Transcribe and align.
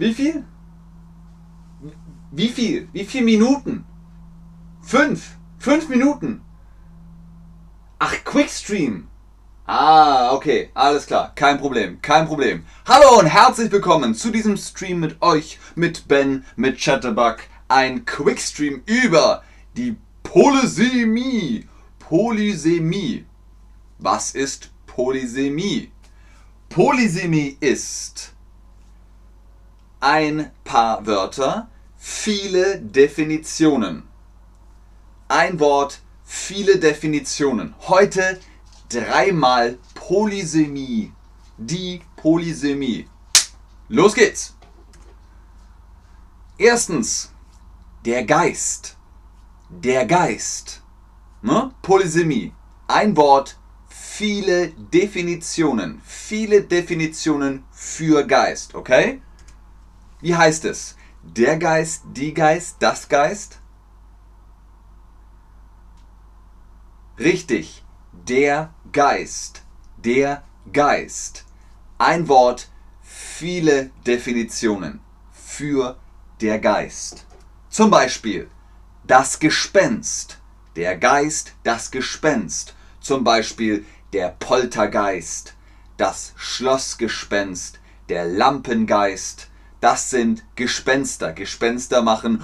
Wie 0.00 0.14
viel? 0.14 0.44
Wie 2.30 2.48
viel? 2.48 2.88
Wie 2.94 3.04
viel 3.04 3.22
Minuten? 3.22 3.84
Fünf. 4.80 5.36
Fünf 5.58 5.90
Minuten. 5.90 6.40
Ach, 7.98 8.14
Quickstream. 8.24 9.08
Ah, 9.66 10.32
okay, 10.32 10.70
alles 10.72 11.06
klar, 11.06 11.34
kein 11.34 11.58
Problem, 11.58 12.00
kein 12.00 12.26
Problem. 12.26 12.64
Hallo 12.86 13.18
und 13.18 13.26
herzlich 13.26 13.70
willkommen 13.70 14.14
zu 14.14 14.30
diesem 14.30 14.56
Stream 14.56 15.00
mit 15.00 15.20
euch, 15.20 15.58
mit 15.74 16.08
Ben, 16.08 16.46
mit 16.56 16.78
Chatterbug. 16.78 17.36
Ein 17.68 18.06
Quickstream 18.06 18.82
über 18.86 19.42
die 19.76 19.98
Polysemie. 20.22 21.68
Polysemie. 21.98 23.26
Was 23.98 24.34
ist 24.34 24.70
Polysemie? 24.86 25.92
Polysemie 26.70 27.58
ist 27.60 28.32
ein 30.00 30.50
paar 30.64 31.06
Wörter, 31.06 31.68
viele 31.96 32.80
Definitionen. 32.80 34.08
Ein 35.28 35.60
Wort, 35.60 36.00
viele 36.24 36.78
Definitionen. 36.78 37.74
Heute 37.86 38.40
dreimal 38.88 39.78
Polysemie. 39.94 41.12
Die 41.58 42.00
Polysemie. 42.16 43.06
Los 43.88 44.14
geht's. 44.14 44.56
Erstens, 46.56 47.32
der 48.04 48.24
Geist. 48.24 48.96
Der 49.68 50.06
Geist. 50.06 50.82
Ne? 51.42 51.70
Polysemie. 51.82 52.52
Ein 52.88 53.16
Wort, 53.16 53.58
viele 53.88 54.68
Definitionen. 54.70 56.00
Viele 56.04 56.62
Definitionen 56.62 57.64
für 57.70 58.24
Geist, 58.26 58.74
okay? 58.74 59.20
Wie 60.20 60.36
heißt 60.36 60.64
es? 60.66 60.96
Der 61.22 61.56
Geist, 61.58 62.02
die 62.12 62.34
Geist, 62.34 62.76
das 62.80 63.08
Geist? 63.08 63.58
Richtig, 67.18 67.84
der 68.12 68.72
Geist. 68.92 69.62
Der 69.98 70.42
Geist. 70.72 71.44
Ein 71.98 72.28
Wort, 72.28 72.70
viele 73.02 73.90
Definitionen 74.06 75.00
für 75.32 75.98
der 76.40 76.58
Geist. 76.58 77.26
Zum 77.68 77.90
Beispiel 77.90 78.50
das 79.04 79.38
Gespenst. 79.38 80.38
Der 80.76 80.96
Geist, 80.96 81.52
das 81.62 81.90
Gespenst. 81.90 82.74
Zum 83.00 83.24
Beispiel 83.24 83.84
der 84.12 84.30
Poltergeist, 84.38 85.54
das 85.96 86.32
Schlossgespenst, 86.36 87.80
der 88.08 88.24
Lampengeist. 88.24 89.49
Das 89.80 90.10
sind 90.10 90.44
Gespenster. 90.56 91.32
Gespenster 91.32 92.02
machen. 92.02 92.42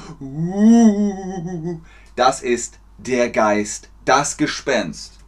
Das 2.17 2.41
ist 2.43 2.79
der 2.99 3.31
Geist, 3.31 3.91
das 4.05 4.37
Gespenst. 4.37 5.19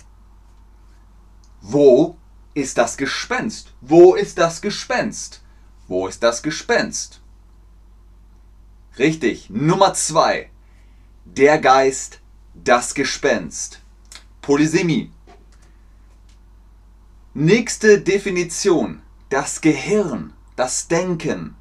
Wo 1.60 2.16
ist 2.54 2.78
das 2.78 2.96
Gespenst? 2.96 3.74
Wo 3.80 4.14
ist 4.14 4.38
das 4.38 4.62
Gespenst? 4.62 5.42
Wo 5.86 6.06
ist 6.06 6.22
das 6.22 6.42
Gespenst? 6.42 7.20
Richtig, 8.98 9.50
Nummer 9.50 9.92
zwei. 9.94 10.50
Der 11.24 11.58
Geist, 11.58 12.20
das 12.54 12.94
Gespenst. 12.94 13.80
Polysemie. 14.40 15.12
Nächste 17.34 18.00
Definition. 18.00 19.02
Das 19.28 19.60
Gehirn, 19.60 20.32
das 20.56 20.88
Denken. 20.88 21.57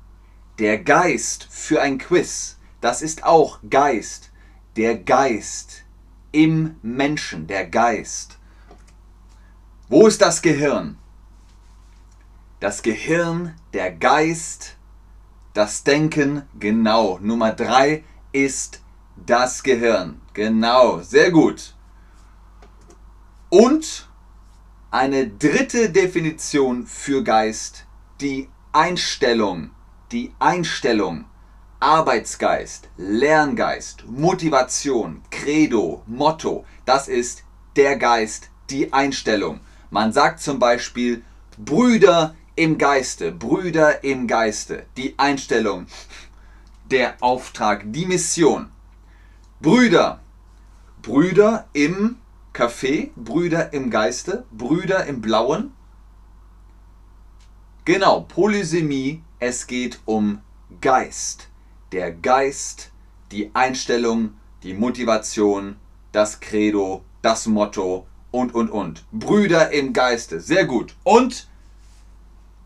Der 0.60 0.80
Geist 0.80 1.48
für 1.52 1.82
ein 1.82 2.00
Quiz. 2.00 2.58
Das 2.82 3.04
ist 3.04 3.24
auch 3.24 3.60
Geist. 3.70 4.32
Der 4.76 4.98
Geist 4.98 5.84
im 6.32 6.78
Menschen, 6.82 7.46
der 7.46 7.68
Geist. 7.68 8.40
Wo 9.88 10.08
ist 10.08 10.22
das 10.22 10.42
Gehirn? 10.42 10.98
Das 12.60 12.82
Gehirn, 12.82 13.54
der 13.74 13.92
Geist, 13.92 14.78
das 15.54 15.84
Denken, 15.84 16.42
genau. 16.60 17.20
Nummer 17.22 17.52
drei 17.52 18.04
ist 18.32 18.82
das 19.16 19.62
Gehirn. 19.62 20.22
Genau, 20.34 21.02
sehr 21.02 21.30
gut. 21.30 21.76
Und 23.50 24.10
eine 24.90 25.28
dritte 25.28 25.92
Definition 25.92 26.88
für 26.88 27.24
Geist, 27.24 27.86
die 28.22 28.50
Einstellung. 28.72 29.72
Die 30.14 30.32
Einstellung. 30.40 31.26
Arbeitsgeist, 31.82 32.88
Lerngeist, 32.96 34.06
Motivation, 34.08 35.22
Credo, 35.30 36.02
Motto. 36.08 36.66
Das 36.86 37.10
ist 37.10 37.44
der 37.76 37.98
Geist, 37.98 38.50
die 38.70 38.94
Einstellung. 38.94 39.60
Man 39.92 40.14
sagt 40.14 40.40
zum 40.40 40.60
Beispiel 40.60 41.24
Brüder 41.58 42.36
im 42.56 42.78
Geiste, 42.78 43.34
Brüder 43.34 44.02
im 44.06 44.28
Geiste. 44.28 44.86
Die 44.96 45.14
Einstellung, 45.20 45.88
der 46.90 47.16
Auftrag, 47.20 47.84
die 47.88 48.06
Mission. 48.06 48.72
Brüder, 49.60 50.22
Brüder 51.02 51.68
im 51.74 52.16
Café, 52.54 53.12
Brüder 53.18 53.74
im 53.74 53.92
Geiste, 53.92 54.46
Brüder 54.52 55.06
im 55.06 55.20
Blauen. 55.20 55.74
Genau, 57.84 58.22
Polysemie, 58.22 59.22
es 59.40 59.68
geht 59.68 60.00
um 60.06 60.42
Geist. 60.82 61.48
Der 61.92 62.12
Geist, 62.12 62.92
die 63.32 63.52
Einstellung, 63.54 64.34
die 64.64 64.74
Motivation, 64.74 65.78
das 66.12 66.40
Credo, 66.40 67.04
das 67.22 67.48
Motto 67.48 68.08
und, 68.32 68.54
und, 68.54 68.70
und. 68.70 69.06
Brüder 69.12 69.72
im 69.72 69.94
Geiste, 69.94 70.40
sehr 70.40 70.66
gut. 70.66 70.96
Und 71.04 71.48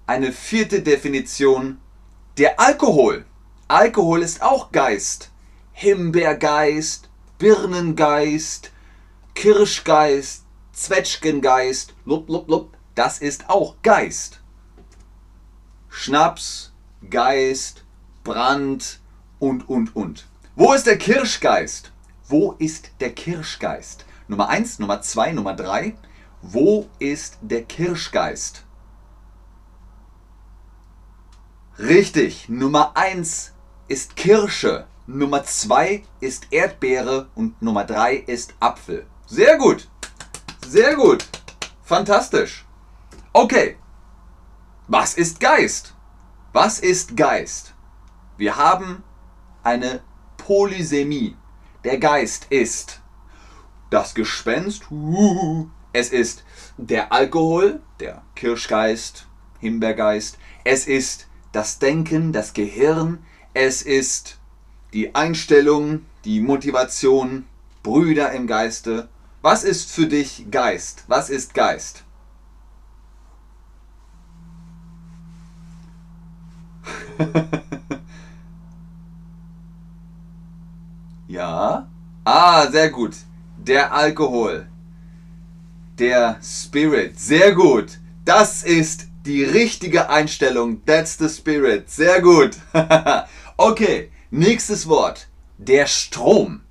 eine 0.07 0.31
vierte 0.31 0.81
Definition, 0.81 1.77
der 2.37 2.59
Alkohol. 2.59 3.25
Alkohol 3.67 4.21
ist 4.21 4.41
auch 4.41 4.71
Geist. 4.71 5.31
Himbeergeist, 5.73 7.09
Birnengeist, 7.37 8.71
Kirschgeist, 9.35 10.45
Zwetschgengeist, 10.73 11.93
lup, 12.05 12.29
lup, 12.29 12.49
lup, 12.49 12.77
das 12.95 13.19
ist 13.19 13.49
auch 13.49 13.75
Geist. 13.81 14.40
Schnaps, 15.93 16.71
Geist, 17.09 17.83
Brand 18.23 19.01
und, 19.39 19.69
und, 19.69 19.95
und. 19.95 20.25
Wo 20.55 20.73
ist 20.73 20.87
der 20.87 20.97
Kirschgeist? 20.97 21.91
Wo 22.27 22.53
ist 22.53 22.91
der 23.01 23.11
Kirschgeist? 23.11 24.05
Nummer 24.27 24.47
1, 24.49 24.79
Nummer 24.79 25.01
2, 25.01 25.33
Nummer 25.33 25.53
3. 25.53 25.95
Wo 26.41 26.89
ist 26.97 27.37
der 27.41 27.63
Kirschgeist? 27.65 28.63
Richtig, 31.77 32.47
Nummer 32.47 32.95
1 32.95 33.53
ist 33.89 34.15
Kirsche, 34.15 34.87
Nummer 35.07 35.43
2 35.43 36.03
ist 36.21 36.47
Erdbeere 36.51 37.27
und 37.35 37.61
Nummer 37.61 37.83
3 37.83 38.15
ist 38.15 38.53
Apfel. 38.61 39.05
Sehr 39.27 39.57
gut, 39.57 39.89
sehr 40.65 40.95
gut, 40.95 41.25
fantastisch. 41.83 42.65
Okay, 43.33 43.77
was 44.91 45.13
ist 45.13 45.39
Geist? 45.39 45.93
Was 46.51 46.79
ist 46.79 47.15
Geist? 47.15 47.73
Wir 48.35 48.57
haben 48.57 49.03
eine 49.63 50.01
Polysemie. 50.35 51.37
Der 51.85 51.97
Geist 51.97 52.47
ist 52.49 52.99
das 53.89 54.13
Gespenst, 54.13 54.83
es 55.93 56.09
ist 56.09 56.43
der 56.75 57.13
Alkohol, 57.13 57.81
der 58.01 58.21
Kirschgeist, 58.35 59.27
Himbeergeist, 59.59 60.37
es 60.65 60.87
ist 60.87 61.27
das 61.53 61.79
Denken, 61.79 62.33
das 62.33 62.51
Gehirn, 62.51 63.25
es 63.53 63.83
ist 63.83 64.39
die 64.91 65.15
Einstellung, 65.15 66.05
die 66.25 66.41
Motivation, 66.41 67.45
Brüder 67.81 68.33
im 68.33 68.45
Geiste. 68.45 69.07
Was 69.41 69.63
ist 69.63 69.89
für 69.89 70.07
dich 70.07 70.51
Geist? 70.51 71.05
Was 71.07 71.29
ist 71.29 71.53
Geist? 71.53 72.03
ja. 81.27 81.87
Ah, 82.23 82.67
sehr 82.67 82.89
gut. 82.89 83.15
Der 83.57 83.93
Alkohol. 83.93 84.67
Der 85.99 86.39
Spirit. 86.41 87.19
Sehr 87.19 87.53
gut. 87.53 87.99
Das 88.25 88.63
ist 88.63 89.07
die 89.25 89.43
richtige 89.43 90.09
Einstellung. 90.09 90.83
That's 90.85 91.17
the 91.17 91.29
Spirit. 91.29 91.89
Sehr 91.89 92.21
gut. 92.21 92.57
okay, 93.57 94.11
nächstes 94.29 94.87
Wort. 94.87 95.27
Der 95.57 95.87
Strom. 95.87 96.61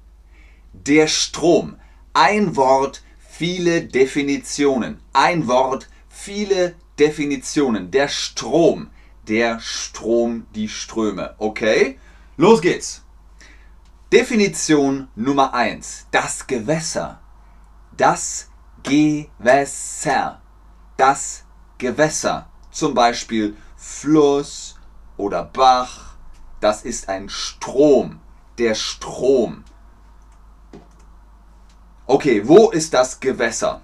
Der 0.72 1.06
Strom. 1.06 1.76
Ein 2.12 2.56
Wort, 2.56 3.02
viele 3.18 3.82
Definitionen. 3.82 5.00
Ein 5.12 5.46
Wort, 5.46 5.88
viele 6.08 6.74
Definitionen. 6.98 7.90
Der 7.90 8.08
Strom 8.08 8.90
der 9.30 9.60
Strom, 9.60 10.46
die 10.56 10.68
Ströme. 10.68 11.36
Okay? 11.38 12.00
Los 12.36 12.60
geht's. 12.60 13.04
Definition 14.12 15.06
Nummer 15.14 15.54
1. 15.54 16.08
Das 16.10 16.48
Gewässer. 16.48 17.20
Das 17.96 18.48
Gewässer. 18.82 20.42
Das 20.96 21.44
Gewässer. 21.78 22.48
Zum 22.72 22.92
Beispiel 22.92 23.56
Fluss 23.76 24.74
oder 25.16 25.44
Bach. 25.44 26.16
Das 26.58 26.82
ist 26.82 27.08
ein 27.08 27.28
Strom. 27.28 28.18
Der 28.58 28.74
Strom. 28.74 29.62
Okay, 32.06 32.48
wo 32.48 32.70
ist 32.70 32.92
das 32.94 33.20
Gewässer? 33.20 33.80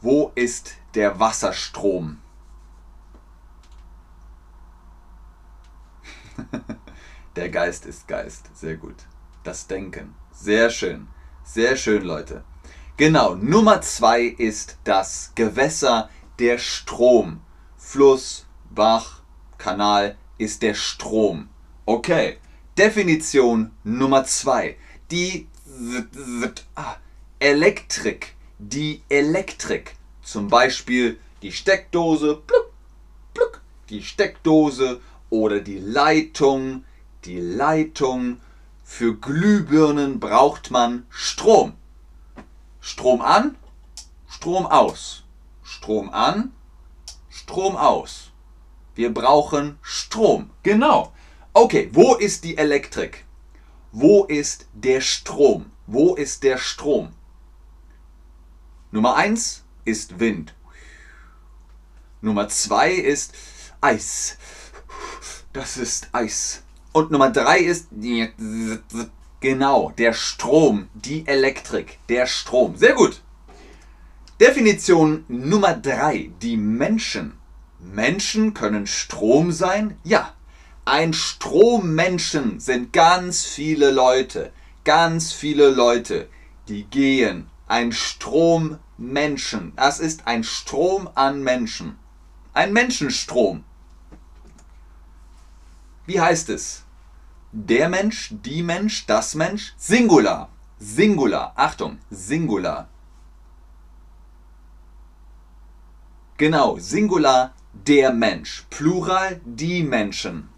Wo 0.00 0.32
ist 0.34 0.72
der 0.96 1.20
Wasserstrom? 1.20 2.21
Der 7.36 7.48
Geist 7.48 7.86
ist 7.86 8.08
Geist. 8.08 8.50
Sehr 8.54 8.76
gut. 8.76 8.96
Das 9.44 9.66
Denken. 9.66 10.14
Sehr 10.32 10.70
schön. 10.70 11.08
Sehr 11.44 11.76
schön, 11.76 12.02
Leute. 12.02 12.44
Genau, 12.96 13.34
Nummer 13.34 13.80
zwei 13.80 14.22
ist 14.22 14.78
das 14.84 15.32
Gewässer, 15.34 16.10
der 16.38 16.58
Strom. 16.58 17.40
Fluss, 17.76 18.46
Bach, 18.70 19.22
Kanal 19.58 20.16
ist 20.38 20.62
der 20.62 20.74
Strom. 20.74 21.48
Okay, 21.84 22.38
Definition 22.78 23.72
Nummer 23.82 24.24
zwei. 24.24 24.76
Die 25.10 25.48
Elektrik, 27.38 28.34
die 28.58 29.02
Elektrik, 29.08 29.94
zum 30.22 30.48
Beispiel 30.48 31.18
die 31.42 31.52
Steckdose, 31.52 32.42
die 33.88 34.02
Steckdose 34.02 35.00
oder 35.28 35.60
die 35.60 35.78
Leitung, 35.78 36.84
die 37.24 37.40
Leitung. 37.40 38.40
Für 38.84 39.16
Glühbirnen 39.16 40.20
braucht 40.20 40.70
man 40.70 41.06
Strom. 41.08 41.74
Strom 42.80 43.22
an, 43.22 43.56
Strom 44.28 44.66
aus. 44.66 45.24
Strom 45.62 46.10
an, 46.10 46.52
Strom 47.30 47.76
aus. 47.76 48.32
Wir 48.94 49.14
brauchen 49.14 49.78
Strom. 49.82 50.50
Genau. 50.62 51.12
Okay, 51.54 51.88
wo 51.92 52.14
ist 52.14 52.44
die 52.44 52.56
Elektrik? 52.58 53.24
Wo 53.92 54.24
ist 54.24 54.66
der 54.72 55.00
Strom? 55.00 55.70
Wo 55.86 56.14
ist 56.14 56.42
der 56.42 56.58
Strom? 56.58 57.12
Nummer 58.90 59.16
1 59.16 59.64
ist 59.84 60.18
Wind. 60.18 60.54
Nummer 62.20 62.48
2 62.48 62.92
ist 62.92 63.34
Eis. 63.80 64.36
Das 65.52 65.76
ist 65.76 66.08
Eis. 66.12 66.62
Und 66.92 67.10
Nummer 67.10 67.30
3 67.30 67.58
ist 67.58 67.88
genau 69.40 69.90
der 69.96 70.12
Strom, 70.12 70.88
die 70.94 71.26
Elektrik, 71.26 71.98
der 72.08 72.26
Strom. 72.26 72.76
Sehr 72.76 72.94
gut. 72.94 73.22
Definition 74.40 75.24
Nummer 75.28 75.74
3, 75.74 76.30
die 76.42 76.56
Menschen. 76.56 77.38
Menschen 77.78 78.54
können 78.54 78.86
Strom 78.86 79.52
sein? 79.52 79.98
Ja. 80.04 80.34
Ein 80.84 81.12
Strommenschen 81.12 82.58
sind 82.58 82.92
ganz 82.92 83.44
viele 83.44 83.92
Leute, 83.92 84.52
ganz 84.82 85.32
viele 85.32 85.70
Leute, 85.70 86.28
die 86.66 86.82
gehen, 86.84 87.48
ein 87.68 87.92
Strommenschen. 87.92 89.72
Das 89.76 90.00
ist 90.00 90.26
ein 90.26 90.42
Strom 90.42 91.08
an 91.14 91.42
Menschen. 91.44 91.98
Ein 92.52 92.72
Menschenstrom. 92.72 93.62
Wie 96.04 96.20
heißt 96.20 96.48
es? 96.48 96.81
Der 97.54 97.90
Mensch, 97.90 98.30
die 98.30 98.62
Mensch, 98.62 99.04
das 99.04 99.34
Mensch? 99.34 99.74
Singular. 99.76 100.48
Singular. 100.78 101.52
Achtung, 101.54 101.98
Singular. 102.10 102.88
Genau, 106.38 106.78
Singular, 106.78 107.54
der 107.74 108.10
Mensch. 108.10 108.64
Plural, 108.70 109.38
die 109.44 109.82
Menschen. 109.82 110.48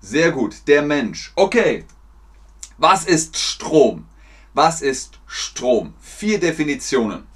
Sehr 0.00 0.32
gut, 0.32 0.66
der 0.66 0.80
Mensch. 0.80 1.32
Okay. 1.36 1.84
Was 2.78 3.04
ist 3.04 3.36
Strom? 3.36 4.08
Was 4.54 4.80
ist 4.80 5.20
Strom? 5.26 5.92
Vier 6.00 6.40
Definitionen. 6.40 7.26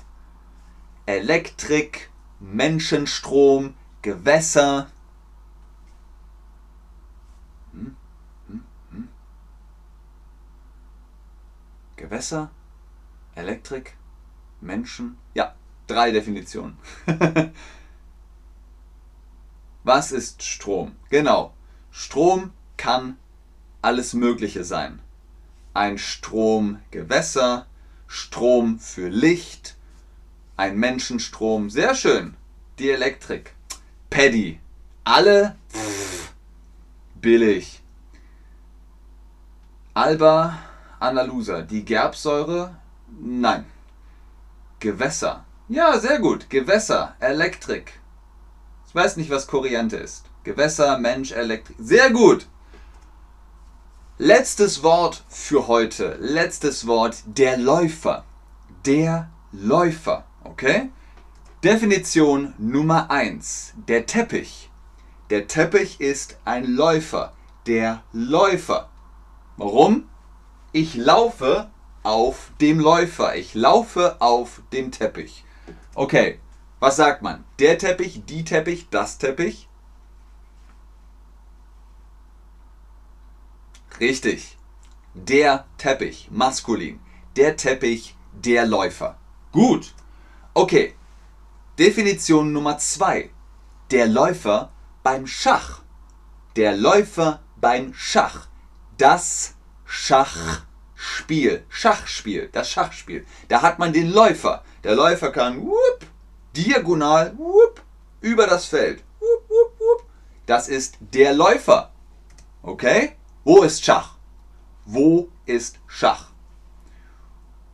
Elektrik, 1.04 2.08
Menschenstrom, 2.40 3.74
Gewässer. 4.00 4.90
Gewässer, 12.00 12.50
Elektrik, 13.34 13.96
Menschen. 14.60 15.16
Ja, 15.34 15.54
drei 15.86 16.10
Definitionen. 16.10 16.76
Was 19.84 20.10
ist 20.10 20.42
Strom? 20.42 20.96
Genau. 21.10 21.54
Strom 21.92 22.52
kann 22.76 23.16
alles 23.82 24.14
Mögliche 24.14 24.64
sein 24.64 25.00
ein 25.74 25.98
Stromgewässer, 25.98 27.66
Strom 28.06 28.78
für 28.78 29.08
Licht, 29.08 29.76
ein 30.56 30.76
Menschenstrom. 30.76 31.70
Sehr 31.70 31.94
schön. 31.94 32.34
Die 32.78 32.90
Elektrik. 32.90 33.54
Paddy. 34.10 34.60
Alle 35.04 35.56
pff, 35.72 36.32
billig. 37.14 37.82
Alba 39.94 40.58
Analusa. 41.00 41.62
Die 41.62 41.84
Gerbsäure? 41.84 42.76
Nein. 43.20 43.64
Gewässer. 44.78 45.44
Ja, 45.68 45.98
sehr 45.98 46.20
gut. 46.20 46.48
Gewässer. 46.50 47.16
Elektrik. 47.20 48.00
Ich 48.86 48.94
weiß 48.94 49.16
nicht, 49.16 49.30
was 49.30 49.46
Koriander 49.46 50.00
ist. 50.00 50.26
Gewässer, 50.44 50.98
Mensch, 50.98 51.32
Elektrik. 51.32 51.76
Sehr 51.80 52.10
gut. 52.10 52.46
Letztes 54.18 54.82
Wort 54.82 55.24
für 55.28 55.66
heute. 55.66 56.18
Letztes 56.20 56.86
Wort. 56.86 57.22
Der 57.24 57.56
Läufer. 57.56 58.24
Der 58.84 59.30
Läufer. 59.52 60.24
Okay? 60.44 60.90
Definition 61.64 62.52
Nummer 62.58 63.10
1. 63.10 63.74
Der 63.88 64.04
Teppich. 64.04 64.70
Der 65.30 65.46
Teppich 65.46 66.00
ist 66.00 66.36
ein 66.44 66.66
Läufer. 66.66 67.32
Der 67.66 68.02
Läufer. 68.12 68.90
Warum? 69.56 70.09
Ich 70.72 70.94
laufe 70.94 71.70
auf 72.02 72.52
dem 72.60 72.78
Läufer. 72.78 73.34
Ich 73.36 73.54
laufe 73.54 74.20
auf 74.20 74.62
dem 74.72 74.92
Teppich. 74.92 75.44
Okay, 75.94 76.38
was 76.78 76.96
sagt 76.96 77.22
man? 77.22 77.44
Der 77.58 77.76
Teppich, 77.76 78.24
die 78.24 78.44
Teppich, 78.44 78.88
das 78.88 79.18
Teppich? 79.18 79.68
Richtig. 83.98 84.56
Der 85.14 85.66
Teppich, 85.76 86.28
maskulin. 86.30 87.00
Der 87.36 87.56
Teppich, 87.56 88.16
der 88.32 88.64
Läufer. 88.64 89.18
Gut. 89.52 89.92
Okay. 90.54 90.94
Definition 91.78 92.52
Nummer 92.52 92.78
zwei. 92.78 93.30
Der 93.90 94.06
Läufer 94.06 94.70
beim 95.02 95.26
Schach. 95.26 95.82
Der 96.54 96.76
Läufer 96.76 97.40
beim 97.56 97.92
Schach. 97.92 98.46
Das 98.96 99.54
Schachspiel. 99.90 101.64
Schachspiel. 101.68 102.48
Das 102.52 102.70
Schachspiel. 102.70 103.26
Da 103.48 103.60
hat 103.60 103.80
man 103.80 103.92
den 103.92 104.08
Läufer. 104.08 104.62
Der 104.84 104.94
Läufer 104.94 105.32
kann 105.32 105.60
whoop, 105.60 106.06
diagonal 106.56 107.36
whoop, 107.36 107.82
über 108.20 108.46
das 108.46 108.66
Feld. 108.66 109.02
Whoop, 109.18 109.48
whoop, 109.48 109.80
whoop. 109.80 110.04
Das 110.46 110.68
ist 110.68 110.96
der 111.00 111.34
Läufer. 111.34 111.90
Okay? 112.62 113.16
Wo 113.42 113.62
ist 113.62 113.84
Schach? 113.84 114.14
Wo 114.84 115.28
ist 115.44 115.80
Schach? 115.88 116.30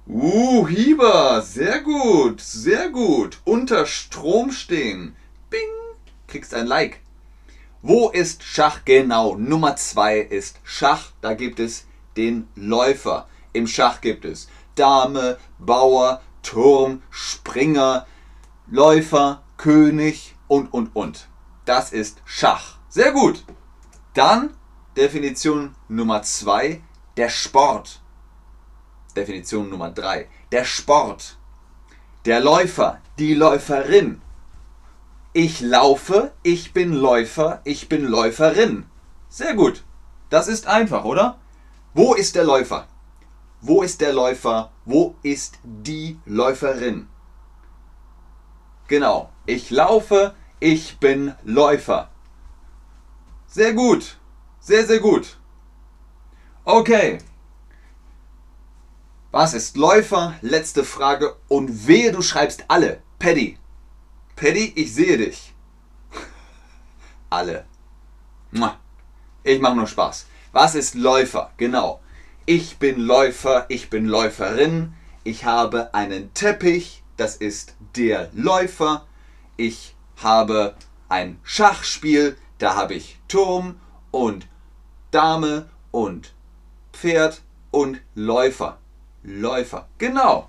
Uh, 0.08 0.66
Hieber, 0.66 1.42
sehr 1.42 1.80
gut, 1.82 2.40
sehr 2.40 2.88
gut. 2.88 3.40
Unter 3.44 3.84
Strom 3.84 4.52
stehen. 4.52 5.16
Bing, 5.50 5.60
kriegst 6.28 6.54
ein 6.54 6.66
Like. 6.66 7.00
Wo 7.82 8.08
ist 8.08 8.42
Schach 8.42 8.86
genau? 8.86 9.36
Nummer 9.36 9.76
zwei 9.76 10.18
ist 10.18 10.58
Schach. 10.64 11.12
Da 11.20 11.34
gibt 11.34 11.60
es 11.60 11.86
den 12.16 12.48
Läufer. 12.54 13.28
Im 13.52 13.66
Schach 13.66 14.00
gibt 14.00 14.24
es 14.24 14.48
Dame, 14.74 15.38
Bauer, 15.58 16.20
Turm, 16.42 17.02
Springer, 17.10 18.06
Läufer, 18.68 19.42
König 19.56 20.34
und, 20.48 20.72
und, 20.72 20.94
und. 20.94 21.28
Das 21.64 21.92
ist 21.92 22.22
Schach. 22.24 22.78
Sehr 22.88 23.12
gut. 23.12 23.44
Dann 24.14 24.54
Definition 24.96 25.74
Nummer 25.88 26.22
2, 26.22 26.82
der 27.16 27.28
Sport. 27.28 28.00
Definition 29.16 29.68
Nummer 29.68 29.90
3, 29.90 30.28
der 30.52 30.64
Sport. 30.64 31.38
Der 32.24 32.40
Läufer, 32.40 33.00
die 33.18 33.34
Läuferin 33.34 34.20
Ich 35.32 35.60
laufe, 35.60 36.32
ich 36.42 36.72
bin 36.72 36.92
Läufer, 36.92 37.60
ich 37.64 37.88
bin 37.88 38.04
Läuferin. 38.04 38.86
Sehr 39.28 39.54
gut. 39.54 39.84
Das 40.30 40.48
ist 40.48 40.66
einfach, 40.66 41.04
oder? 41.04 41.38
Wo 41.96 42.12
ist 42.12 42.34
der 42.34 42.44
Läufer? 42.44 42.86
Wo 43.62 43.82
ist 43.82 44.02
der 44.02 44.12
Läufer? 44.12 44.70
Wo 44.84 45.14
ist 45.22 45.58
die 45.64 46.18
Läuferin? 46.26 47.08
Genau. 48.86 49.30
Ich 49.46 49.70
laufe, 49.70 50.34
ich 50.60 50.98
bin 50.98 51.34
Läufer. 51.42 52.10
Sehr 53.46 53.72
gut. 53.72 54.18
Sehr, 54.60 54.86
sehr 54.86 55.00
gut. 55.00 55.38
Okay. 56.66 57.16
Was 59.30 59.54
ist 59.54 59.78
Läufer? 59.78 60.34
Letzte 60.42 60.84
Frage. 60.84 61.36
Und 61.48 61.86
wehe, 61.86 62.12
du 62.12 62.20
schreibst 62.20 62.66
alle. 62.68 63.02
Paddy. 63.18 63.58
Paddy, 64.36 64.70
ich 64.76 64.92
sehe 64.92 65.16
dich. 65.16 65.54
alle. 67.30 67.64
Ich 69.44 69.60
mache 69.60 69.76
nur 69.76 69.86
Spaß. 69.86 70.26
Was 70.56 70.74
ist 70.74 70.94
Läufer? 70.94 71.50
Genau. 71.58 72.00
Ich 72.46 72.78
bin 72.78 72.98
Läufer, 72.98 73.66
ich 73.68 73.90
bin 73.90 74.06
Läuferin. 74.06 74.94
Ich 75.22 75.44
habe 75.44 75.92
einen 75.92 76.32
Teppich, 76.32 77.02
das 77.18 77.36
ist 77.36 77.74
der 77.94 78.30
Läufer. 78.32 79.06
Ich 79.58 79.94
habe 80.16 80.74
ein 81.10 81.38
Schachspiel, 81.42 82.38
da 82.56 82.74
habe 82.74 82.94
ich 82.94 83.18
Turm 83.28 83.78
und 84.10 84.48
Dame 85.10 85.68
und 85.90 86.32
Pferd 86.90 87.42
und 87.70 88.00
Läufer. 88.14 88.78
Läufer. 89.22 89.88
Genau. 89.98 90.48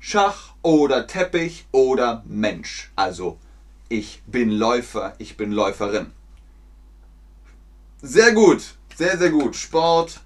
Schach 0.00 0.54
oder 0.62 1.06
Teppich 1.06 1.68
oder 1.70 2.24
Mensch. 2.26 2.90
Also 2.96 3.38
ich 3.88 4.20
bin 4.26 4.50
Läufer, 4.50 5.14
ich 5.18 5.36
bin 5.36 5.52
Läuferin. 5.52 6.10
Sehr 8.02 8.32
gut, 8.32 8.77
sehr, 8.98 9.16
sehr 9.16 9.30
gut. 9.30 9.54
Sport, 9.54 10.20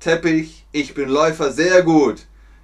Teppich, 0.00 0.64
ich 0.72 0.94
bin 0.94 1.10
Läufer, 1.10 1.52
sehr 1.52 1.82
gut. 1.82 2.22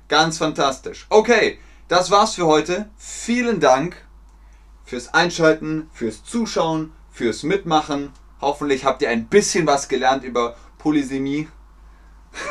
Ganz 0.08 0.38
fantastisch. 0.38 1.06
Okay, 1.10 1.58
das 1.86 2.10
war's 2.10 2.34
für 2.34 2.46
heute. 2.46 2.88
Vielen 2.96 3.60
Dank 3.60 3.94
fürs 4.84 5.12
Einschalten, 5.12 5.90
fürs 5.92 6.24
Zuschauen, 6.24 6.92
fürs 7.10 7.42
Mitmachen. 7.42 8.10
Hoffentlich 8.40 8.86
habt 8.86 9.02
ihr 9.02 9.10
ein 9.10 9.26
bisschen 9.28 9.66
was 9.66 9.88
gelernt 9.88 10.24
über 10.24 10.56
Polysemie. 10.78 11.48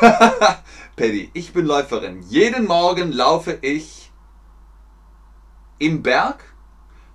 Paddy, 0.94 1.30
ich 1.34 1.52
bin 1.52 1.66
Läuferin. 1.66 2.22
Jeden 2.28 2.66
Morgen 2.66 3.10
laufe 3.10 3.58
ich 3.60 4.12
im 5.80 6.04
Berg. 6.04 6.44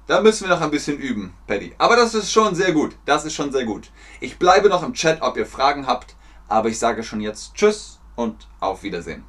Da 0.07 0.21
müssen 0.21 0.47
wir 0.47 0.55
noch 0.55 0.61
ein 0.61 0.71
bisschen 0.71 0.99
üben, 0.99 1.33
Paddy. 1.47 1.73
Aber 1.79 1.95
das 1.95 2.13
ist 2.13 2.31
schon 2.31 2.53
sehr 2.53 2.73
gut. 2.73 2.95
Das 3.05 3.25
ist 3.25 3.33
schon 3.33 3.51
sehr 3.51 3.65
gut. 3.65 3.89
Ich 4.19 4.37
bleibe 4.37 4.69
noch 4.69 4.83
im 4.83 4.93
Chat, 4.93 5.21
ob 5.21 5.35
ihr 5.35 5.47
Fragen 5.47 5.87
habt. 5.87 6.15
Aber 6.47 6.69
ich 6.69 6.77
sage 6.77 7.03
schon 7.03 7.21
jetzt 7.21 7.55
Tschüss 7.55 7.99
und 8.15 8.47
auf 8.59 8.83
Wiedersehen. 8.83 9.23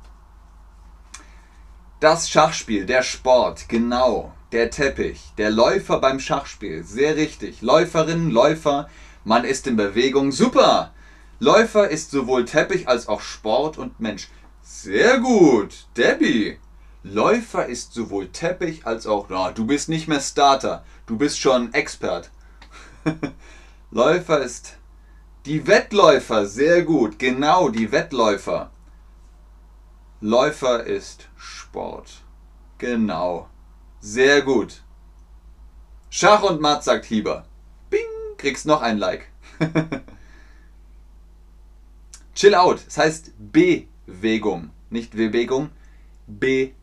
Das 1.98 2.28
Schachspiel, 2.28 2.84
der 2.84 3.02
Sport, 3.02 3.70
genau. 3.70 4.34
Der 4.52 4.70
Teppich, 4.70 5.32
der 5.38 5.50
Läufer 5.50 5.98
beim 5.98 6.20
Schachspiel. 6.20 6.84
Sehr 6.84 7.16
richtig. 7.16 7.62
Läuferin, 7.62 8.30
Läufer. 8.30 8.90
Man 9.24 9.44
ist 9.44 9.66
in 9.66 9.76
Bewegung. 9.76 10.30
Super. 10.30 10.92
Läufer 11.38 11.88
ist 11.88 12.10
sowohl 12.10 12.44
Teppich 12.44 12.86
als 12.86 13.08
auch 13.08 13.22
Sport 13.22 13.78
und 13.78 13.98
Mensch. 13.98 14.28
Sehr 14.60 15.20
gut, 15.20 15.86
Debbie. 15.96 16.58
Läufer 17.08 17.66
ist 17.66 17.94
sowohl 17.94 18.32
Teppich 18.32 18.84
als 18.84 19.06
auch. 19.06 19.30
Oh, 19.30 19.50
du 19.54 19.64
bist 19.64 19.88
nicht 19.88 20.08
mehr 20.08 20.20
Starter, 20.20 20.84
du 21.06 21.16
bist 21.16 21.38
schon 21.38 21.72
Expert. 21.72 22.32
Läufer 23.92 24.40
ist 24.40 24.76
die 25.44 25.68
Wettläufer, 25.68 26.46
sehr 26.46 26.82
gut, 26.82 27.20
genau, 27.20 27.68
die 27.68 27.92
Wettläufer. 27.92 28.72
Läufer 30.20 30.82
ist 30.82 31.28
Sport. 31.36 32.24
Genau. 32.78 33.48
Sehr 34.00 34.42
gut. 34.42 34.82
Schach 36.10 36.42
und 36.42 36.60
Matt, 36.60 36.82
sagt 36.82 37.04
Hieber. 37.04 37.46
Bing, 37.88 38.00
kriegst 38.36 38.66
noch 38.66 38.82
ein 38.82 38.98
Like. 38.98 39.28
Chill 42.34 42.56
out. 42.56 42.84
Das 42.84 42.98
heißt 42.98 43.32
Bewegung. 43.38 44.70
Nicht 44.90 45.12
Bewegung. 45.12 45.70
Bewegung. 46.26 46.74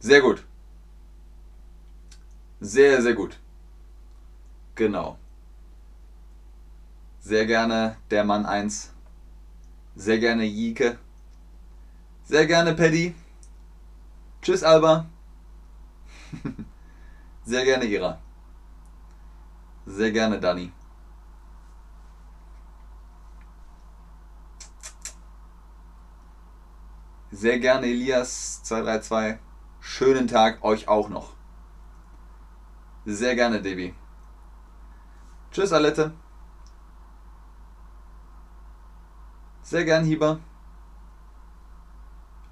Sehr 0.00 0.20
gut. 0.20 0.44
Sehr, 2.60 3.00
sehr 3.00 3.14
gut. 3.14 3.38
Genau. 4.74 5.18
Sehr 7.20 7.46
gerne 7.46 7.96
der 8.10 8.24
Mann 8.24 8.44
1. 8.44 8.92
Sehr 9.94 10.18
gerne 10.18 10.44
Jike. 10.44 10.98
Sehr 12.24 12.46
gerne 12.46 12.74
Paddy. 12.74 13.14
Tschüss 14.42 14.62
Alba. 14.62 15.06
Sehr 17.44 17.64
gerne 17.64 17.84
Ira. 17.84 18.18
Sehr 19.86 20.10
gerne 20.10 20.40
Dani. 20.40 20.72
Sehr 27.30 27.58
gerne 27.58 27.86
Elias 27.86 28.62
232. 28.62 29.38
Schönen 29.80 30.28
Tag 30.28 30.64
euch 30.64 30.88
auch 30.88 31.08
noch. 31.08 31.34
Sehr 33.04 33.34
gerne 33.34 33.60
Debbie. 33.60 33.94
Tschüss 35.50 35.72
Alette. 35.72 36.12
Sehr 39.62 39.84
gern 39.84 40.04
Hieber. 40.04 40.40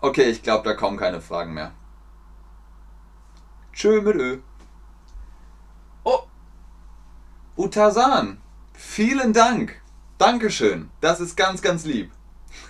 Okay, 0.00 0.24
ich 0.24 0.42
glaube, 0.42 0.64
da 0.64 0.74
kommen 0.74 0.98
keine 0.98 1.20
Fragen 1.20 1.54
mehr. 1.54 1.72
Tschö 3.72 4.02
mit 4.02 4.16
Ö. 4.16 4.38
Oh! 6.04 6.22
Utasan. 7.56 8.40
Vielen 8.74 9.32
Dank. 9.32 9.80
Dankeschön. 10.18 10.90
Das 11.00 11.20
ist 11.20 11.36
ganz, 11.36 11.62
ganz 11.62 11.86
lieb. 11.86 12.12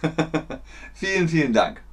vielen, 0.95 1.29
vielen 1.29 1.53
Dank. 1.53 1.86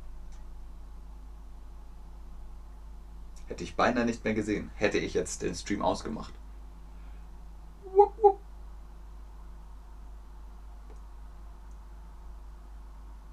Hätte 3.54 3.66
ich 3.66 3.76
beinahe 3.76 4.04
nicht 4.04 4.24
mehr 4.24 4.34
gesehen, 4.34 4.72
hätte 4.74 4.98
ich 4.98 5.14
jetzt 5.14 5.44
den 5.44 5.54
Stream 5.54 5.84
ausgemacht. 5.84 6.34
Wupp, 7.84 8.12
wupp. 8.24 8.40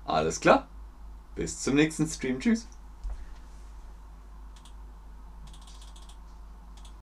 Alles 0.04 0.38
klar. 0.38 0.68
Bis 1.36 1.62
zum 1.62 1.76
nächsten 1.76 2.06
Stream. 2.06 2.38
Tschüss. 2.38 2.68